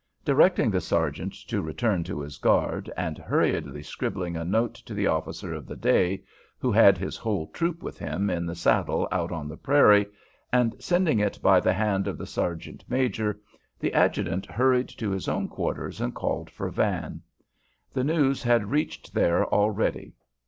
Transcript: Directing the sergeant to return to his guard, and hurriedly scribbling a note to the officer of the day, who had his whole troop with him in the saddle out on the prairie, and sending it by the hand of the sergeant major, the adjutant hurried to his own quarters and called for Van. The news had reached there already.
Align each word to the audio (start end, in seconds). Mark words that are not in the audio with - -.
Directing 0.25 0.71
the 0.71 0.81
sergeant 0.81 1.31
to 1.47 1.61
return 1.61 2.03
to 2.05 2.21
his 2.21 2.39
guard, 2.39 2.91
and 2.97 3.19
hurriedly 3.19 3.83
scribbling 3.83 4.35
a 4.35 4.43
note 4.43 4.73
to 4.73 4.95
the 4.95 5.05
officer 5.05 5.53
of 5.53 5.67
the 5.67 5.75
day, 5.75 6.23
who 6.57 6.71
had 6.71 6.97
his 6.97 7.17
whole 7.17 7.45
troop 7.49 7.83
with 7.83 7.99
him 7.99 8.27
in 8.27 8.47
the 8.47 8.55
saddle 8.55 9.07
out 9.11 9.31
on 9.31 9.47
the 9.47 9.57
prairie, 9.57 10.07
and 10.51 10.75
sending 10.79 11.19
it 11.19 11.37
by 11.43 11.59
the 11.59 11.73
hand 11.73 12.07
of 12.07 12.17
the 12.17 12.25
sergeant 12.25 12.83
major, 12.89 13.39
the 13.79 13.93
adjutant 13.93 14.47
hurried 14.47 14.89
to 14.89 15.11
his 15.11 15.27
own 15.27 15.47
quarters 15.47 16.01
and 16.01 16.15
called 16.15 16.49
for 16.49 16.71
Van. 16.71 17.21
The 17.93 18.03
news 18.03 18.41
had 18.41 18.71
reached 18.71 19.13
there 19.13 19.45
already. 19.53 20.13